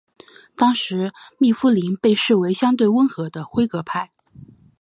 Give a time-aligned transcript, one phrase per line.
[0.55, 4.09] 当时密夫林被视为相对温和的辉格派。